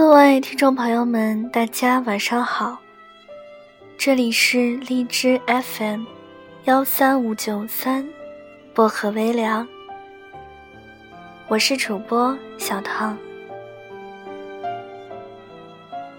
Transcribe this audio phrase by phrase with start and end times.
[0.00, 2.78] 各位听众朋友们，大家晚上好，
[3.98, 6.04] 这里是荔枝 FM
[6.64, 8.08] 幺三五九三
[8.72, 9.68] 薄荷微凉，
[11.48, 13.14] 我是主播小唐。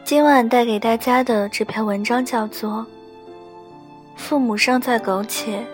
[0.03, 2.69] 今晚带给大家的这篇文章叫做
[4.15, 5.65] 《父母尚在苟且，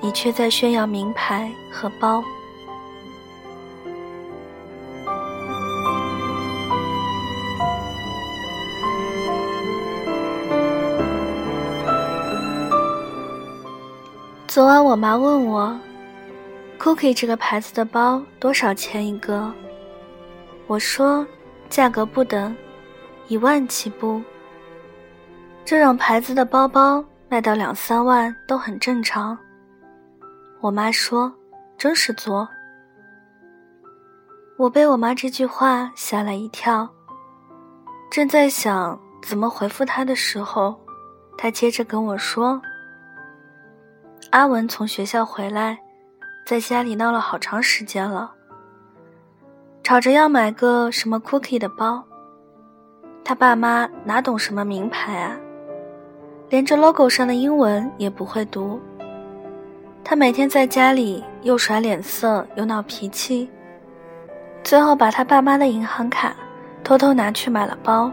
[0.00, 2.20] 你却在炫耀名牌和包》。
[14.56, 15.78] 昨晚我妈问我
[16.78, 19.52] ，Cookie 这个牌子的包多少钱一个？
[20.66, 21.26] 我说，
[21.68, 22.56] 价格不等，
[23.28, 24.22] 一万起步。
[25.62, 29.36] 这种牌子的包包卖到两三万都很正常。
[30.62, 31.30] 我妈说，
[31.76, 32.48] 真是作。
[34.56, 36.88] 我被我妈这句话吓了一跳，
[38.10, 40.74] 正在想怎么回复她的时候，
[41.36, 42.58] 她接着跟我说。
[44.36, 45.78] 阿文从学校回来，
[46.44, 48.30] 在家里闹了好长时间了，
[49.82, 52.04] 吵着要买个什么 Cookie 的包。
[53.24, 55.34] 他爸妈哪懂什么名牌啊，
[56.50, 58.78] 连这 logo 上的英文也不会读。
[60.04, 63.48] 他每天在家里又甩脸色又闹脾气，
[64.62, 66.36] 最后把他爸妈的银行卡
[66.84, 68.12] 偷偷拿去买了包。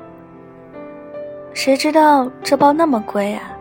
[1.54, 3.53] 谁知道这包那么贵啊！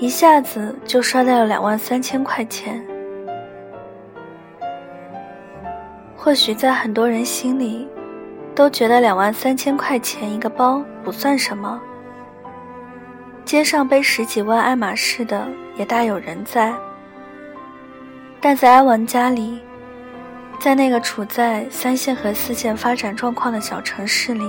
[0.00, 2.82] 一下子就刷掉了两万三千块钱。
[6.16, 7.86] 或许在很多人心里，
[8.54, 11.78] 都觉得两万三千块钱一个包不算什么。
[13.44, 15.46] 街上背十几万爱马仕的
[15.76, 16.72] 也大有人在，
[18.40, 19.60] 但在埃文家里，
[20.58, 24.44] 在那个处在三线和四线发展状况的小城市里，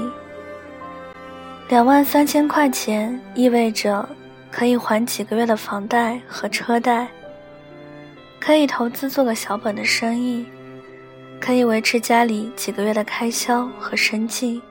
[1.67, 4.07] 两万三千块钱意味着。
[4.51, 7.07] 可以还几个月的房贷和车贷，
[8.39, 10.45] 可以投资做个小本的生意，
[11.39, 14.61] 可以维持家里几个月的开销和生计。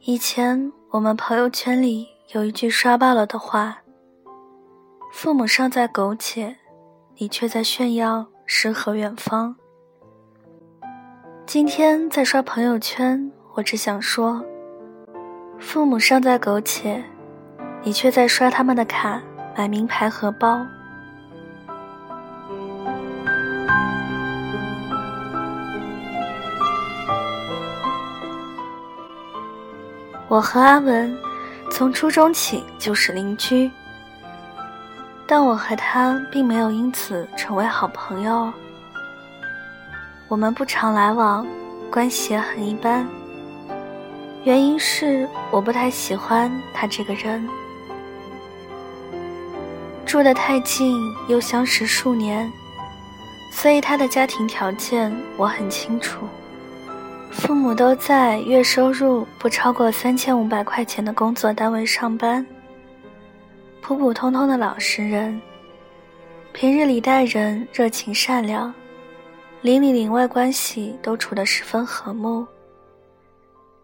[0.00, 3.78] 以前我们朋友圈里有一句刷爆了的话
[5.12, 6.56] ：“父母尚在苟且，
[7.16, 9.56] 你却在炫耀诗和远方。”
[11.44, 14.44] 今天在刷朋友圈，我只想说：
[15.58, 17.02] 父母尚在苟且。
[17.82, 19.20] 你却在刷他们的卡，
[19.56, 20.66] 买名牌荷包。
[30.28, 31.16] 我和阿文
[31.70, 33.70] 从初中起就是邻居，
[35.24, 38.52] 但我和他并没有因此成为好朋友。
[40.26, 41.46] 我们不常来往，
[41.88, 43.06] 关系也很一般。
[44.42, 47.48] 原因是我不太喜欢他这个人。
[50.06, 50.96] 住得太近，
[51.26, 52.50] 又相识数年，
[53.50, 56.26] 所以他的家庭条件我很清楚。
[57.32, 62.46] 父母都在月收入不超过三千五百块钱的工作单位上班，
[63.82, 65.38] 普普通通的老实人，
[66.52, 68.72] 平日里待人热情善良，
[69.60, 72.46] 邻里邻外关系都处得十分和睦。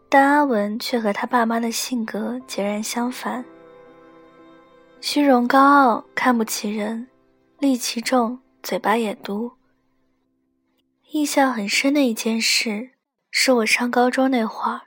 [0.08, 3.44] 但阿文却和他爸妈的性格截然相反。
[5.04, 7.08] 虚荣高傲，看不起人，
[7.58, 9.50] 戾气重，嘴巴也毒。
[11.10, 12.90] 印象很深的一件事，
[13.28, 14.82] 是我上高中那会儿，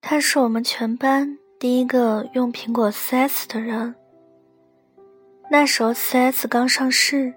[0.00, 3.94] 他是我们全班第一个用苹果 4S 的人。
[5.48, 7.32] 那时候 4S 刚上市，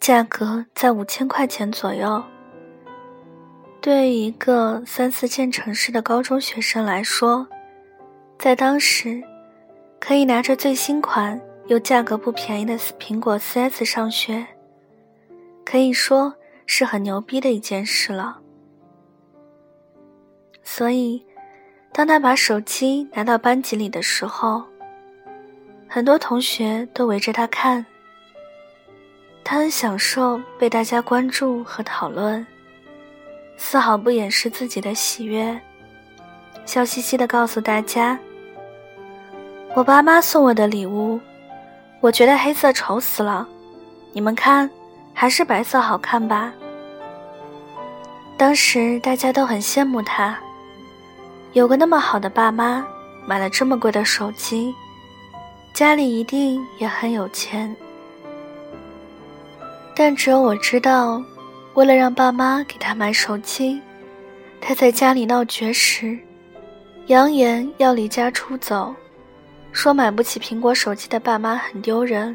[0.00, 2.24] 价格在五千块钱左右。
[3.82, 7.46] 对于一个三四线城市的高中学生来说，
[8.38, 9.22] 在当时。
[10.06, 14.46] 可以拿着最新款又价格不便宜的苹果 4S 上学，
[15.64, 16.34] 可以说
[16.66, 18.38] 是很牛逼的一件事了。
[20.62, 21.24] 所以，
[21.90, 24.62] 当他把手机拿到班级里的时候，
[25.88, 27.86] 很多同学都围着他看。
[29.42, 32.46] 他很享受被大家关注和讨论，
[33.56, 35.58] 丝毫不掩饰自己的喜悦，
[36.66, 38.18] 笑嘻嘻地告诉大家。
[39.74, 41.20] 我爸妈送我的礼物，
[41.98, 43.44] 我觉得黑色丑死了，
[44.12, 44.70] 你们看，
[45.12, 46.52] 还是白色好看吧。
[48.36, 50.38] 当时大家都很羡慕他，
[51.54, 52.86] 有个那么好的爸妈，
[53.26, 54.72] 买了这么贵的手机，
[55.72, 57.74] 家里一定也很有钱。
[59.96, 61.20] 但只有我知道，
[61.74, 63.82] 为了让爸妈给他买手机，
[64.60, 66.16] 他在家里闹绝食，
[67.06, 68.94] 扬言要离家出走，
[69.74, 72.34] 说买不起苹果手机的爸妈很丢人。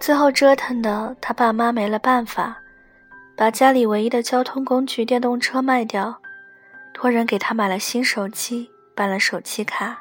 [0.00, 2.56] 最后折腾的他爸妈没了办法，
[3.36, 6.18] 把家里唯一的交通工具电动车卖掉，
[6.94, 9.98] 托人给他买了新手机，办了手机卡。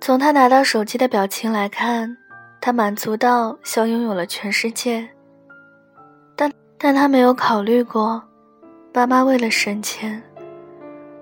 [0.00, 2.16] 从他拿到手机的表情来看，
[2.60, 5.08] 他满足到像拥有了全世界。
[6.84, 8.20] 但他没有考虑过，
[8.92, 10.20] 爸妈为了省钱，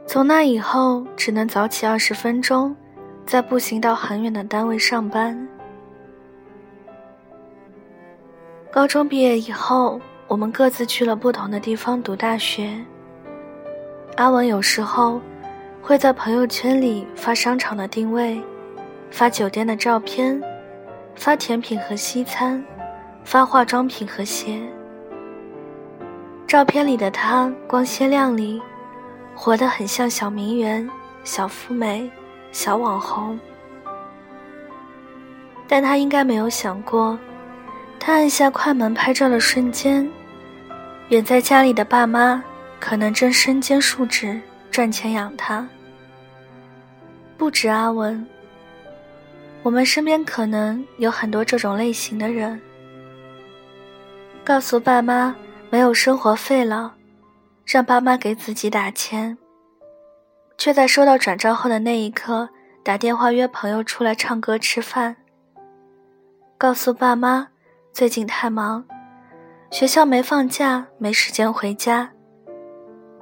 [0.06, 2.74] 从那以后只能早起二十分钟，
[3.26, 5.46] 再步行到很远的单位上班。
[8.70, 12.74] 高中毕业以后，我们各自去了不同的地方读大学。
[14.16, 15.20] 阿文有时候
[15.82, 18.40] 会在朋友圈里发商场的定位。
[19.10, 20.42] 发酒店的照片，
[21.16, 22.64] 发甜品和西餐，
[23.24, 24.58] 发化妆品和鞋。
[26.50, 28.60] 照片里的他光鲜亮丽，
[29.36, 30.90] 活得很像小名媛、
[31.22, 32.10] 小富美、
[32.50, 33.38] 小网红。
[35.68, 37.16] 但他应该没有想过，
[38.00, 40.10] 他按下快门拍照的瞬间，
[41.10, 42.42] 远在家里的爸妈
[42.80, 44.40] 可能正身兼数职
[44.72, 45.64] 赚钱养他。
[47.38, 48.26] 不止阿文。
[49.62, 52.60] 我们身边可能有很多这种类型的人，
[54.42, 55.32] 告诉爸妈
[55.72, 56.94] 没有生活费了，
[57.64, 59.38] 让爸妈给自己打钱，
[60.58, 62.48] 却在收到转账后的那一刻
[62.82, 65.14] 打电话约朋友出来唱歌吃饭。
[66.58, 67.46] 告诉爸妈
[67.92, 68.84] 最近太忙，
[69.70, 72.10] 学校没放假，没时间回家，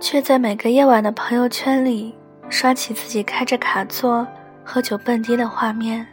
[0.00, 2.17] 却在每个夜晚的朋友圈里
[2.49, 4.27] 刷起自己开着卡座
[4.65, 6.06] 喝酒蹦迪的画面。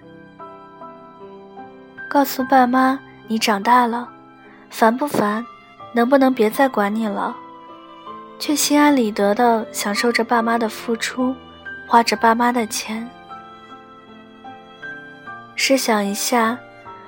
[2.09, 4.09] 告诉爸妈你长大了，
[4.69, 5.45] 烦不烦？
[5.95, 7.33] 能不能别再管你了？
[8.37, 11.33] 却心安理得的享受着爸妈的付出，
[11.87, 13.09] 花着爸妈的钱。
[15.55, 16.57] 试想一下，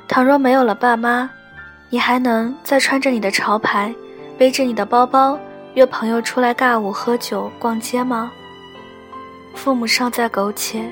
[0.07, 1.30] 倘若没有了爸妈，
[1.89, 3.94] 你还能再穿着你的潮牌，
[4.38, 5.38] 背着你的包包，
[5.74, 8.31] 约朋友出来尬舞、喝酒、逛街吗？
[9.54, 10.89] 父母尚在苟且，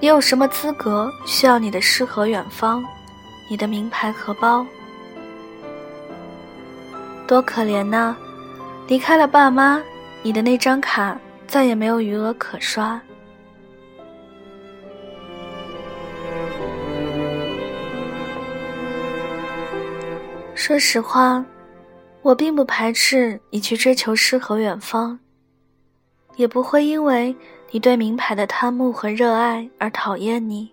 [0.00, 2.82] 你有什么资格需要你的诗和远方？
[3.50, 4.64] 你的名牌荷包，
[7.28, 8.16] 多可怜呐！
[8.86, 9.82] 离开了爸妈，
[10.22, 12.98] 你的那张卡再也没有余额可刷。
[20.54, 21.44] 说实话，
[22.22, 25.18] 我并不排斥你去追求诗和远方，
[26.36, 27.36] 也不会因为
[27.70, 30.72] 你对名牌的贪慕和热爱而讨厌你。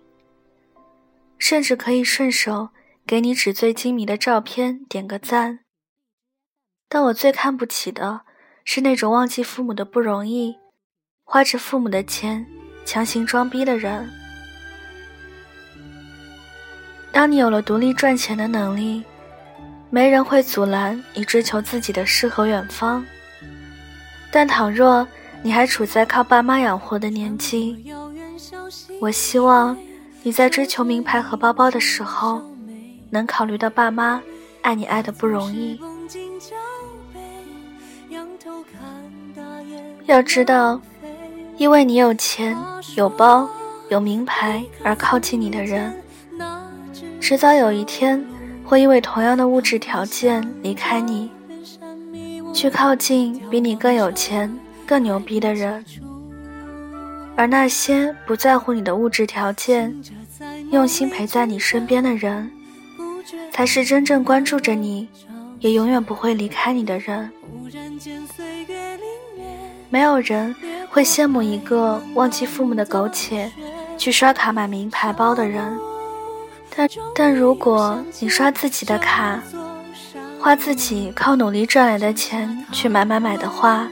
[1.38, 2.70] 甚至可以顺手
[3.06, 5.65] 给你纸醉金迷的照片点个赞。
[6.96, 8.22] 但我最看不起的
[8.64, 10.56] 是那种忘记父母的不容易，
[11.24, 12.46] 花着父母的钱
[12.86, 14.08] 强行装逼的人。
[17.12, 19.04] 当你有了独立赚钱的能力，
[19.90, 23.04] 没人会阻拦你追求自己的诗和远方。
[24.30, 25.06] 但倘若
[25.42, 27.92] 你还处在靠爸妈养活的年纪，
[29.02, 29.76] 我希望。
[30.22, 32.40] 你在追求名牌和包包的时候，
[33.10, 34.22] 能考虑到爸妈
[34.62, 35.78] 爱你爱的不容易。
[40.06, 40.80] 要知道，
[41.56, 42.56] 因为你有钱、
[42.96, 43.48] 有包、
[43.88, 45.92] 有名牌而靠近你的人，
[47.20, 48.24] 迟早有一天
[48.64, 51.28] 会因为同样的物质条件离开你，
[52.54, 55.84] 去靠近比你更有钱、更牛逼的人。
[57.34, 59.92] 而那些不在乎你的物质条件，
[60.70, 62.48] 用心陪在你身边的人，
[63.50, 65.08] 才是真正关注着你，
[65.58, 67.28] 也永远不会离开你的人。
[69.88, 70.54] 没有人
[70.90, 73.50] 会羡慕一个忘记父母的苟且，
[73.96, 75.78] 去刷卡买名牌包的人。
[76.74, 79.40] 但但如果你刷自己的卡，
[80.40, 83.88] 花自己靠努力赚来的钱去买买买的话，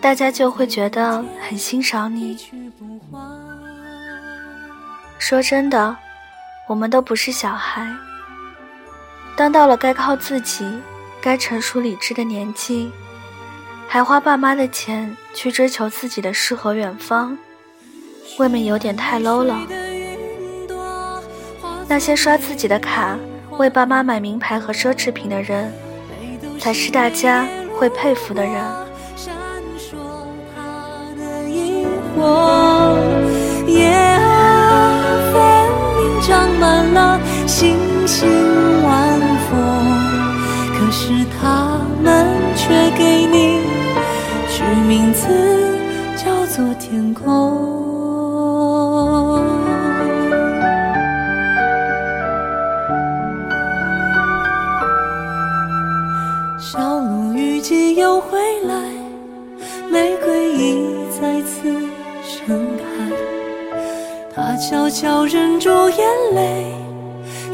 [0.00, 2.38] 大家就会觉得很欣赏你。
[5.18, 5.96] 说真的，
[6.68, 7.86] 我们都不是小孩。
[9.36, 10.66] 当到了该靠自己、
[11.20, 12.90] 该成熟理智的年纪，
[13.88, 17.38] 还花爸妈的钱去追求自己的诗和远方，
[18.38, 19.56] 未免有点太 low 了。
[21.86, 23.16] 那些刷自己的卡
[23.58, 25.72] 为爸妈买名牌和奢侈品的人，
[26.58, 27.46] 才是大家
[27.78, 28.54] 会佩服的人。
[29.16, 29.32] 闪
[29.78, 29.96] 烁
[30.56, 31.86] 他的萤
[32.16, 32.83] 火
[58.20, 58.74] 回来，
[59.90, 61.70] 玫瑰已再次
[62.22, 62.84] 盛开。
[64.34, 65.98] 他悄悄忍住眼
[66.34, 66.74] 泪，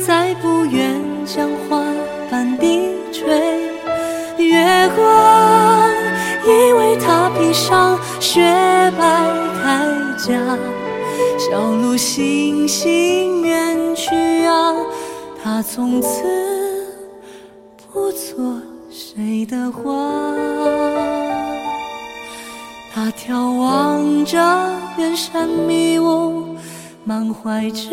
[0.06, 1.82] 再不愿将花
[2.30, 3.68] 瓣低垂。
[4.38, 5.90] 月光
[6.46, 8.40] 已为他披上雪
[8.98, 9.04] 白
[9.62, 10.58] 铠甲，
[11.38, 14.74] 小鹿悻悻远去啊，
[15.42, 16.08] 他从此
[17.92, 18.60] 不做
[19.14, 20.34] 谁的花。
[22.92, 24.38] 他眺望着
[24.98, 26.56] 远山迷雾。
[27.10, 27.90] 满怀着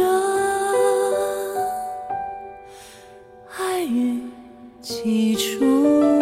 [3.58, 4.22] 爱与
[4.82, 6.17] 起初。